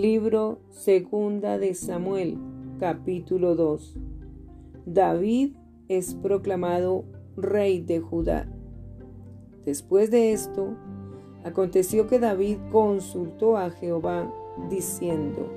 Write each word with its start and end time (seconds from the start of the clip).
Libro 0.00 0.60
Segunda 0.70 1.58
de 1.58 1.74
Samuel, 1.74 2.38
capítulo 2.78 3.56
2. 3.56 3.96
David 4.86 5.54
es 5.88 6.14
proclamado 6.14 7.04
rey 7.36 7.80
de 7.80 7.98
Judá. 7.98 8.46
Después 9.64 10.12
de 10.12 10.32
esto, 10.32 10.76
aconteció 11.42 12.06
que 12.06 12.20
David 12.20 12.58
consultó 12.70 13.56
a 13.56 13.70
Jehová, 13.70 14.32
diciendo, 14.70 15.50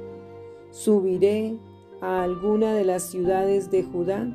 ¿Subiré 0.71 1.59
a 2.01 2.23
alguna 2.23 2.73
de 2.73 2.83
las 2.83 3.03
ciudades 3.03 3.69
de 3.69 3.83
Judá? 3.83 4.27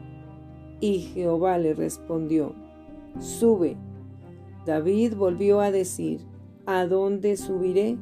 Y 0.78 1.00
Jehová 1.00 1.58
le 1.58 1.74
respondió, 1.74 2.54
Sube. 3.18 3.76
David 4.66 5.16
volvió 5.16 5.58
a 5.58 5.72
decir, 5.72 6.20
¿A 6.64 6.86
dónde 6.86 7.36
subiré? 7.36 7.98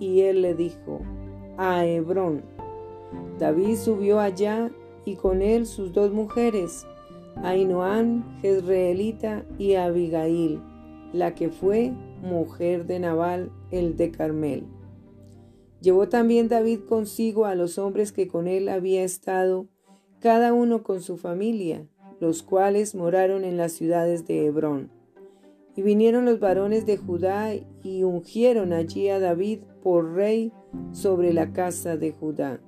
Y 0.00 0.22
él 0.22 0.42
le 0.42 0.54
dijo, 0.54 1.00
a 1.56 1.84
Hebrón. 1.86 2.42
David 3.38 3.76
subió 3.76 4.20
allá 4.20 4.70
y 5.04 5.16
con 5.16 5.42
él 5.42 5.66
sus 5.66 5.92
dos 5.92 6.12
mujeres, 6.12 6.86
Ainoán, 7.42 8.38
Jezreelita 8.40 9.44
y 9.58 9.74
Abigail, 9.74 10.60
la 11.12 11.34
que 11.34 11.50
fue 11.50 11.92
mujer 12.22 12.86
de 12.86 13.00
Nabal, 13.00 13.50
el 13.70 13.96
de 13.96 14.10
Carmel. 14.10 14.64
Llevó 15.80 16.08
también 16.08 16.48
David 16.48 16.80
consigo 16.88 17.44
a 17.44 17.54
los 17.54 17.76
hombres 17.76 18.12
que 18.12 18.26
con 18.28 18.48
él 18.48 18.68
había 18.68 19.04
estado, 19.04 19.68
cada 20.20 20.54
uno 20.54 20.82
con 20.82 21.02
su 21.02 21.18
familia, 21.18 21.86
los 22.20 22.42
cuales 22.42 22.94
moraron 22.94 23.44
en 23.44 23.58
las 23.58 23.72
ciudades 23.72 24.26
de 24.26 24.46
Hebrón. 24.46 24.90
Y 25.76 25.82
vinieron 25.82 26.24
los 26.24 26.40
varones 26.40 26.86
de 26.86 26.96
Judá 26.96 27.52
y 27.82 28.04
ungieron 28.04 28.72
allí 28.72 29.08
a 29.08 29.18
David 29.18 29.60
por 29.82 30.14
rey 30.14 30.52
sobre 30.92 31.32
la 31.32 31.52
casa 31.52 31.96
de 31.96 32.12
Judá. 32.12 32.60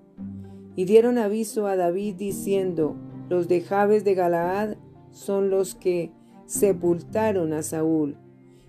Y 0.74 0.84
dieron 0.84 1.18
aviso 1.18 1.66
a 1.66 1.76
David 1.76 2.16
diciendo, 2.16 2.96
los 3.28 3.48
de 3.48 3.60
Jabes 3.62 4.04
de 4.04 4.14
Galaad 4.14 4.76
son 5.10 5.50
los 5.50 5.74
que 5.74 6.12
sepultaron 6.46 7.52
a 7.52 7.62
Saúl. 7.62 8.16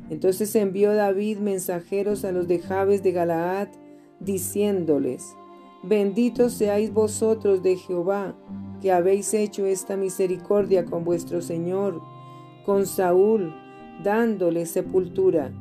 Entonces 0.10 0.56
envió 0.56 0.94
David 0.94 1.40
mensajeros 1.40 2.24
a 2.24 2.32
los 2.32 2.48
de 2.48 2.60
Jabes 2.60 3.04
de 3.04 3.12
Galaad, 3.12 3.68
diciéndoles, 4.20 5.36
Benditos 5.84 6.54
seáis 6.54 6.92
vosotros 6.92 7.62
de 7.62 7.76
Jehová, 7.76 8.36
que 8.82 8.92
habéis 8.92 9.34
hecho 9.34 9.66
esta 9.66 9.96
misericordia 9.96 10.86
con 10.86 11.04
vuestro 11.04 11.42
Señor, 11.42 12.02
con 12.66 12.86
Saúl, 12.86 13.54
dándole 14.04 14.66
sepultura. 14.66 15.52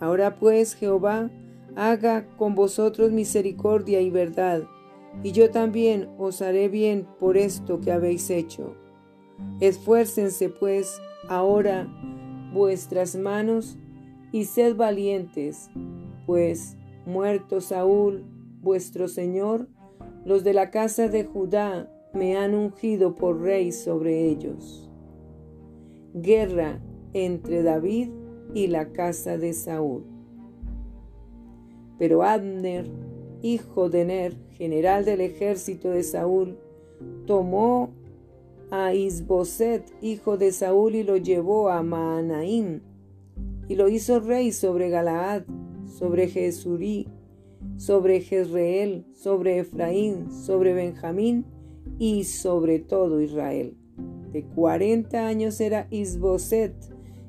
Ahora 0.00 0.38
pues 0.38 0.74
Jehová 0.74 1.30
haga 1.78 2.26
con 2.36 2.56
vosotros 2.56 3.12
misericordia 3.12 4.00
y 4.00 4.10
verdad, 4.10 4.64
y 5.22 5.30
yo 5.30 5.50
también 5.50 6.08
os 6.18 6.42
haré 6.42 6.68
bien 6.68 7.06
por 7.20 7.36
esto 7.36 7.80
que 7.80 7.92
habéis 7.92 8.30
hecho. 8.30 8.74
Esfuércense 9.60 10.48
pues 10.48 11.00
ahora 11.28 11.86
vuestras 12.52 13.14
manos 13.14 13.78
y 14.32 14.46
sed 14.46 14.74
valientes, 14.74 15.70
pues 16.26 16.76
muerto 17.06 17.60
Saúl, 17.60 18.24
vuestro 18.60 19.06
Señor, 19.06 19.68
los 20.24 20.42
de 20.42 20.54
la 20.54 20.72
casa 20.72 21.06
de 21.06 21.24
Judá 21.24 21.88
me 22.12 22.36
han 22.36 22.54
ungido 22.54 23.14
por 23.14 23.40
rey 23.40 23.70
sobre 23.70 24.28
ellos. 24.28 24.90
Guerra 26.12 26.82
entre 27.12 27.62
David 27.62 28.10
y 28.52 28.66
la 28.66 28.92
casa 28.92 29.38
de 29.38 29.52
Saúl. 29.52 30.17
Pero 31.98 32.22
Abner, 32.22 32.86
hijo 33.42 33.88
de 33.88 34.04
Ner, 34.04 34.36
general 34.50 35.04
del 35.04 35.20
ejército 35.20 35.90
de 35.90 36.02
Saúl, 36.02 36.58
tomó 37.26 37.90
a 38.70 38.92
Isboset, 38.94 39.84
hijo 40.02 40.36
de 40.36 40.52
Saúl, 40.52 40.94
y 40.94 41.02
lo 41.02 41.16
llevó 41.16 41.70
a 41.70 41.82
Maanaim, 41.82 42.80
y 43.68 43.74
lo 43.74 43.88
hizo 43.88 44.20
rey 44.20 44.52
sobre 44.52 44.90
Galaad, 44.90 45.42
sobre 45.86 46.28
Jesurí, 46.28 47.08
sobre 47.76 48.20
Jezreel, 48.20 49.06
sobre 49.14 49.58
Efraín, 49.58 50.30
sobre 50.30 50.74
Benjamín 50.74 51.44
y 51.98 52.24
sobre 52.24 52.78
todo 52.78 53.20
Israel. 53.20 53.76
De 54.32 54.44
cuarenta 54.44 55.26
años 55.26 55.60
era 55.60 55.86
Isboset, 55.90 56.74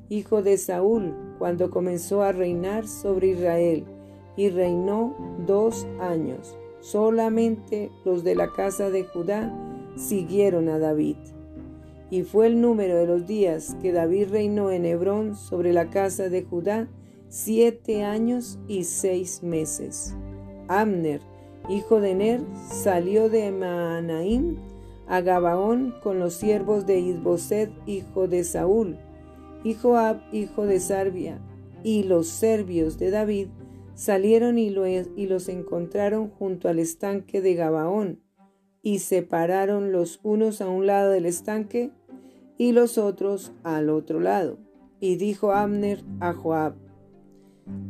hijo 0.09 0.41
de 0.41 0.57
Saúl, 0.57 1.15
cuando 1.37 1.69
comenzó 1.69 2.21
a 2.21 2.31
reinar 2.31 2.87
sobre 2.87 3.29
Israel, 3.29 3.85
y 4.39 4.49
reinó 4.49 5.17
dos 5.45 5.85
años. 5.99 6.55
Solamente 6.79 7.91
los 8.05 8.23
de 8.23 8.35
la 8.35 8.53
casa 8.53 8.89
de 8.89 9.03
Judá 9.03 9.53
siguieron 9.97 10.69
a 10.69 10.79
David. 10.79 11.17
Y 12.09 12.23
fue 12.23 12.47
el 12.47 12.61
número 12.61 12.95
de 12.95 13.05
los 13.05 13.27
días 13.27 13.75
que 13.81 13.91
David 13.91 14.29
reinó 14.31 14.71
en 14.71 14.85
Hebrón 14.85 15.35
sobre 15.35 15.73
la 15.73 15.89
casa 15.89 16.29
de 16.29 16.43
Judá, 16.43 16.87
siete 17.27 18.05
años 18.05 18.57
y 18.69 18.85
seis 18.85 19.43
meses. 19.43 20.15
Amner, 20.69 21.19
hijo 21.67 21.99
de 21.99 22.15
Ner, 22.15 22.39
salió 22.71 23.27
de 23.27 23.51
Maanaim 23.51 24.55
a 25.05 25.19
Gabaón 25.19 25.93
con 26.01 26.17
los 26.17 26.35
siervos 26.35 26.85
de 26.85 26.97
Isboset, 27.01 27.71
hijo 27.85 28.29
de 28.29 28.45
Saúl, 28.45 28.97
Joab, 29.81 30.21
hijo 30.31 30.65
de 30.65 30.79
Sarbia, 30.79 31.41
y 31.83 32.03
los 32.03 32.27
serbios 32.27 32.97
de 32.97 33.11
David 33.11 33.47
salieron 33.99 34.57
y, 34.57 34.69
los 34.69 35.49
encontraron 35.49 36.29
junto 36.29 36.69
al 36.69 36.79
estanque 36.79 37.41
de 37.41 37.55
Gabaón, 37.55 38.21
y 38.81 38.99
separaron 38.99 39.91
los 39.91 40.21
unos 40.23 40.61
a 40.61 40.69
un 40.69 40.87
lado 40.87 41.11
del 41.11 41.25
estanque 41.25 41.91
y 42.57 42.71
los 42.71 42.97
otros 42.97 43.51
al 43.63 43.89
otro 43.89 44.21
lado. 44.21 44.57
Y 45.01 45.17
dijo 45.17 45.51
Abner 45.51 46.01
a 46.21 46.31
Joab, 46.31 46.75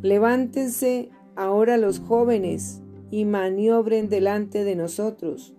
Levántense 0.02 1.12
ahora 1.36 1.78
los 1.78 2.00
jóvenes 2.00 2.82
y 3.12 3.26
maniobren 3.26 4.10
delante 4.10 4.64
de 4.64 4.76
nosotros. 4.76 5.54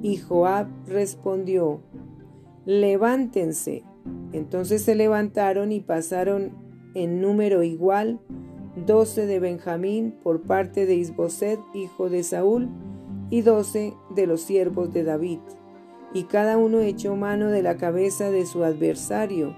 Y 0.00 0.16
Joab 0.16 0.68
respondió, 0.86 1.82
Levántense. 2.64 3.84
Entonces 4.32 4.80
se 4.80 4.94
levantaron 4.94 5.70
y 5.70 5.80
pasaron 5.80 6.52
en 6.94 7.20
número 7.20 7.62
igual 7.62 8.20
doce 8.76 9.26
de 9.26 9.40
Benjamín 9.40 10.14
por 10.22 10.42
parte 10.42 10.84
de 10.84 10.96
Isboset, 10.96 11.58
hijo 11.74 12.10
de 12.10 12.22
Saúl, 12.22 12.68
y 13.30 13.40
doce 13.40 13.94
de 14.14 14.26
los 14.26 14.42
siervos 14.42 14.92
de 14.92 15.02
David. 15.02 15.38
Y 16.12 16.24
cada 16.24 16.58
uno 16.58 16.80
echó 16.80 17.16
mano 17.16 17.48
de 17.48 17.62
la 17.62 17.76
cabeza 17.76 18.30
de 18.30 18.44
su 18.44 18.64
adversario, 18.64 19.56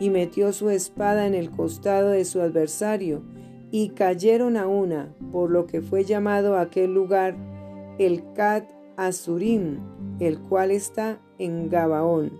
y 0.00 0.10
metió 0.10 0.52
su 0.52 0.70
espada 0.70 1.26
en 1.26 1.34
el 1.34 1.50
costado 1.50 2.10
de 2.10 2.24
su 2.24 2.40
adversario, 2.40 3.22
y 3.70 3.90
cayeron 3.90 4.56
a 4.56 4.66
una, 4.66 5.14
por 5.32 5.50
lo 5.50 5.66
que 5.66 5.80
fue 5.80 6.04
llamado 6.04 6.56
aquel 6.56 6.94
lugar 6.94 7.36
el 7.98 8.32
Cat 8.34 8.68
Azurim, 8.96 9.78
el 10.20 10.38
cual 10.40 10.70
está 10.70 11.20
en 11.38 11.68
Gabaón. 11.68 12.32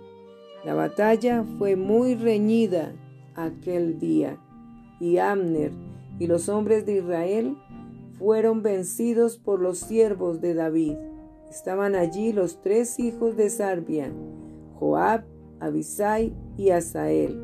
La 0.63 0.73
batalla 0.73 1.43
fue 1.57 1.75
muy 1.75 2.15
reñida 2.15 2.93
aquel 3.35 3.99
día, 3.99 4.37
y 4.99 5.17
Amner 5.17 5.88
y 6.19 6.27
los 6.27 6.49
hombres 6.49 6.85
de 6.85 6.97
Israel 6.97 7.57
fueron 8.19 8.61
vencidos 8.61 9.37
por 9.37 9.61
los 9.61 9.79
siervos 9.79 10.41
de 10.41 10.53
David. 10.53 10.95
Estaban 11.49 11.95
allí 11.95 12.33
los 12.33 12.61
tres 12.61 12.99
hijos 12.99 13.35
de 13.37 13.49
Sarbia, 13.49 14.11
Joab, 14.75 15.23
Abisai 15.59 16.33
y 16.57 16.69
Asael. 16.69 17.41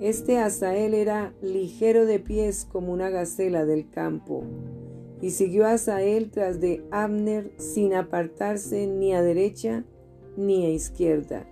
Este 0.00 0.38
Asael 0.38 0.94
era 0.94 1.32
ligero 1.40 2.04
de 2.04 2.18
pies 2.18 2.66
como 2.70 2.92
una 2.92 3.08
gacela 3.08 3.64
del 3.64 3.88
campo, 3.88 4.42
y 5.20 5.30
siguió 5.30 5.66
Asael 5.66 6.32
tras 6.32 6.60
de 6.60 6.84
Abner 6.90 7.52
sin 7.56 7.94
apartarse 7.94 8.88
ni 8.88 9.14
a 9.14 9.22
derecha 9.22 9.84
ni 10.36 10.66
a 10.66 10.70
izquierda. 10.70 11.46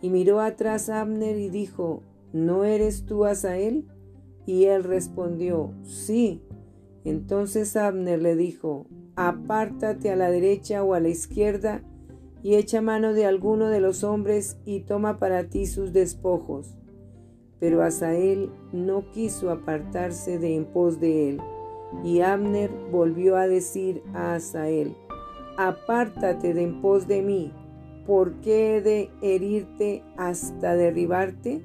Y 0.00 0.10
miró 0.10 0.40
atrás 0.40 0.88
Abner 0.88 1.36
y 1.36 1.48
dijo, 1.48 2.02
¿No 2.32 2.64
eres 2.64 3.04
tú 3.04 3.24
Asael? 3.24 3.86
Y 4.46 4.64
él 4.64 4.84
respondió, 4.84 5.72
sí. 5.82 6.42
Entonces 7.04 7.76
Abner 7.76 8.20
le 8.20 8.36
dijo, 8.36 8.86
apártate 9.16 10.10
a 10.10 10.16
la 10.16 10.30
derecha 10.30 10.82
o 10.82 10.94
a 10.94 11.00
la 11.00 11.08
izquierda 11.08 11.82
y 12.42 12.54
echa 12.54 12.80
mano 12.80 13.12
de 13.12 13.26
alguno 13.26 13.68
de 13.68 13.80
los 13.80 14.02
hombres 14.04 14.58
y 14.64 14.80
toma 14.80 15.18
para 15.18 15.44
ti 15.44 15.66
sus 15.66 15.92
despojos. 15.92 16.76
Pero 17.60 17.82
Asael 17.82 18.50
no 18.72 19.10
quiso 19.12 19.50
apartarse 19.50 20.38
de 20.38 20.56
en 20.56 20.64
pos 20.64 20.98
de 20.98 21.30
él. 21.30 21.40
Y 22.02 22.20
Abner 22.20 22.70
volvió 22.90 23.36
a 23.36 23.46
decir 23.46 24.02
a 24.14 24.34
Asael, 24.34 24.96
apártate 25.56 26.54
de 26.54 26.62
en 26.62 26.80
pos 26.80 27.06
de 27.06 27.22
mí, 27.22 27.52
¿por 28.06 28.40
qué 28.40 28.76
he 28.76 28.80
de 28.80 29.10
herirte 29.20 30.02
hasta 30.16 30.74
derribarte? 30.74 31.62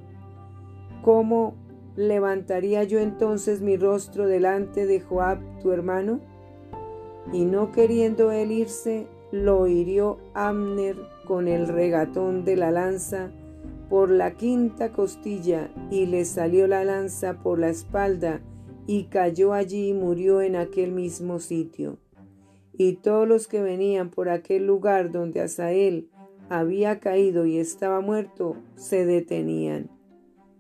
¿Cómo 1.02 1.56
¿levantaría 1.98 2.86
yo 2.86 3.00
entonces 3.00 3.62
mi 3.62 3.76
rostro 3.76 4.26
delante 4.26 4.86
de 4.86 5.02
Joab, 5.02 5.40
tu 5.60 5.74
hermano? 5.74 6.22
y 7.34 7.46
no 7.46 7.72
queriendo 7.72 8.32
él 8.32 8.52
irse, 8.52 9.08
lo 9.32 9.68
hirió 9.68 10.18
Amner 10.34 10.96
con 11.26 11.48
el 11.48 11.68
regatón 11.68 12.46
de 12.46 12.56
la 12.56 12.72
lanza 12.72 13.32
por 13.90 14.10
la 14.10 14.32
quinta 14.32 14.92
costilla 14.92 15.70
y 15.92 16.06
le 16.06 16.26
salió 16.26 16.68
la 16.68 16.84
lanza 16.84 17.42
por 17.42 17.60
la 17.60 17.70
espalda 17.70 18.42
y 18.86 19.06
cayó 19.06 19.54
allí 19.54 19.90
y 19.90 19.94
murió 19.94 20.42
en 20.42 20.56
aquel 20.56 20.92
mismo 20.92 21.40
sitio. 21.40 21.98
Y 22.74 22.94
todos 22.94 23.28
los 23.28 23.48
que 23.48 23.62
venían 23.62 24.10
por 24.12 24.30
aquel 24.30 24.66
lugar 24.66 25.12
donde 25.12 25.42
Asael 25.42 26.10
había 26.50 27.00
caído 27.00 27.46
y 27.46 27.58
estaba 27.58 28.00
muerto, 28.02 28.56
se 28.76 29.06
detenían. 29.06 29.90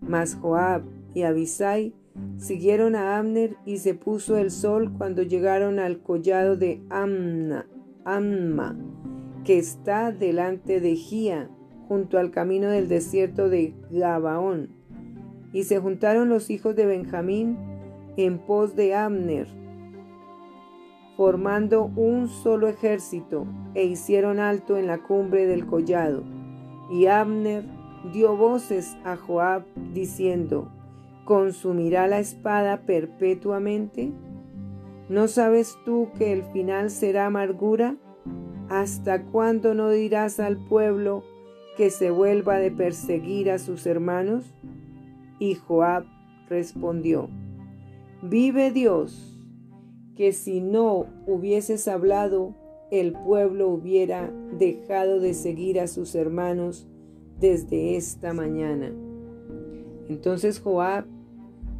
Mas 0.01 0.35
Joab 0.35 0.83
y 1.13 1.23
Abisai 1.23 1.93
siguieron 2.37 2.95
a 2.95 3.17
Amner 3.17 3.57
y 3.65 3.77
se 3.77 3.93
puso 3.93 4.37
el 4.37 4.51
sol 4.51 4.91
cuando 4.97 5.23
llegaron 5.23 5.79
al 5.79 5.99
collado 5.99 6.55
de 6.55 6.81
Amna, 6.89 7.67
Amma, 8.05 8.77
que 9.43 9.57
está 9.57 10.11
delante 10.11 10.79
de 10.79 10.95
Gía, 10.95 11.49
junto 11.87 12.19
al 12.19 12.31
camino 12.31 12.69
del 12.69 12.87
desierto 12.87 13.49
de 13.49 13.73
Gabaón. 13.91 14.69
Y 15.53 15.63
se 15.63 15.79
juntaron 15.79 16.29
los 16.29 16.49
hijos 16.49 16.75
de 16.75 16.85
Benjamín 16.85 17.57
en 18.17 18.39
pos 18.39 18.75
de 18.75 18.93
Amner, 18.95 19.47
formando 21.15 21.85
un 21.95 22.27
solo 22.27 22.67
ejército, 22.67 23.47
e 23.73 23.85
hicieron 23.85 24.39
alto 24.39 24.77
en 24.77 24.87
la 24.87 24.99
cumbre 24.99 25.45
del 25.45 25.65
collado. 25.65 26.23
Y 26.91 27.07
Abner 27.07 27.65
dio 28.11 28.35
voces 28.35 28.97
a 29.03 29.15
Joab, 29.15 29.63
diciendo, 29.93 30.71
¿Consumirá 31.25 32.07
la 32.07 32.19
espada 32.19 32.85
perpetuamente? 32.85 34.13
¿No 35.09 35.27
sabes 35.27 35.77
tú 35.83 36.09
que 36.17 36.31
el 36.31 36.43
final 36.43 36.89
será 36.89 37.25
amargura? 37.25 37.97
¿Hasta 38.69 39.23
cuándo 39.23 39.73
no 39.73 39.89
dirás 39.89 40.39
al 40.39 40.57
pueblo 40.57 41.23
que 41.75 41.89
se 41.89 42.11
vuelva 42.11 42.59
de 42.59 42.71
perseguir 42.71 43.51
a 43.51 43.59
sus 43.59 43.85
hermanos? 43.85 44.53
Y 45.39 45.55
Joab 45.55 46.05
respondió, 46.49 47.29
Vive 48.21 48.71
Dios, 48.71 49.37
que 50.15 50.31
si 50.31 50.61
no 50.61 51.07
hubieses 51.27 51.87
hablado, 51.87 52.55
el 52.89 53.11
pueblo 53.13 53.67
hubiera 53.67 54.31
dejado 54.57 55.19
de 55.19 55.33
seguir 55.33 55.79
a 55.79 55.87
sus 55.87 56.15
hermanos 56.15 56.87
desde 57.39 57.95
esta 57.95 58.33
mañana. 58.33 58.91
Entonces 60.09 60.59
Joab 60.59 61.05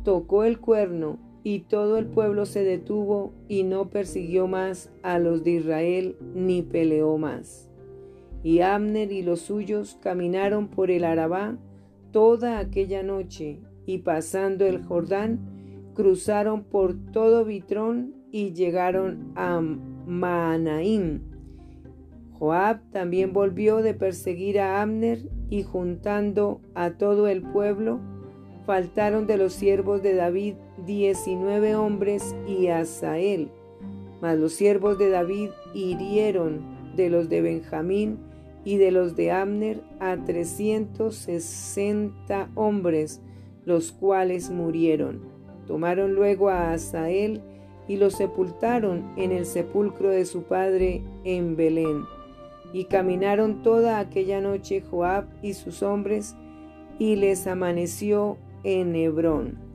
tocó 0.03 0.43
el 0.43 0.59
cuerno 0.59 1.17
y 1.43 1.59
todo 1.61 1.97
el 1.97 2.07
pueblo 2.07 2.45
se 2.45 2.63
detuvo 2.63 3.33
y 3.47 3.63
no 3.63 3.89
persiguió 3.89 4.47
más 4.47 4.91
a 5.01 5.17
los 5.19 5.43
de 5.43 5.51
Israel 5.51 6.17
ni 6.35 6.61
peleó 6.61 7.17
más. 7.17 7.69
Y 8.43 8.59
Abner 8.59 9.11
y 9.11 9.23
los 9.23 9.41
suyos 9.41 9.97
caminaron 10.01 10.67
por 10.67 10.91
el 10.91 11.03
Arabá 11.03 11.57
toda 12.11 12.59
aquella 12.59 13.03
noche 13.03 13.61
y 13.85 13.99
pasando 13.99 14.65
el 14.65 14.83
Jordán, 14.83 15.39
cruzaron 15.93 16.63
por 16.63 16.95
todo 17.11 17.45
Bitrón 17.45 18.13
y 18.31 18.53
llegaron 18.53 19.31
a 19.35 19.61
Maanaim. 19.61 21.36
Joab 22.39 22.81
también 22.91 23.33
volvió 23.33 23.77
de 23.77 23.93
perseguir 23.93 24.59
a 24.59 24.81
Abner 24.81 25.19
y 25.49 25.63
juntando 25.63 26.61
a 26.75 26.91
todo 26.91 27.27
el 27.27 27.41
pueblo, 27.41 27.99
faltaron 28.65 29.25
de 29.25 29.37
los 29.37 29.53
siervos 29.53 30.03
de 30.03 30.13
David 30.13 30.55
diecinueve 30.85 31.75
hombres 31.75 32.35
y 32.47 32.67
Asael. 32.67 33.49
Mas 34.21 34.37
los 34.37 34.53
siervos 34.53 34.97
de 34.97 35.09
David 35.09 35.49
hirieron 35.73 36.61
de 36.95 37.09
los 37.09 37.29
de 37.29 37.41
Benjamín 37.41 38.19
y 38.63 38.77
de 38.77 38.91
los 38.91 39.15
de 39.15 39.31
Abner 39.31 39.81
a 39.99 40.17
trescientos 40.17 41.15
sesenta 41.15 42.49
hombres, 42.55 43.21
los 43.65 43.91
cuales 43.91 44.49
murieron. 44.49 45.21
Tomaron 45.65 46.13
luego 46.13 46.49
a 46.49 46.73
Asael 46.73 47.41
y 47.87 47.97
lo 47.97 48.09
sepultaron 48.09 49.13
en 49.15 49.31
el 49.31 49.45
sepulcro 49.45 50.09
de 50.09 50.25
su 50.25 50.43
padre 50.43 51.03
en 51.23 51.55
Belén. 51.55 52.16
Y 52.73 52.85
caminaron 52.85 53.63
toda 53.63 53.99
aquella 53.99 54.41
noche 54.41 54.81
Joab 54.81 55.25
y 55.41 55.53
sus 55.53 55.83
hombres, 55.83 56.35
y 56.99 57.15
les 57.15 57.47
amaneció 57.47 58.37
en 58.63 58.95
Hebrón. 58.95 59.66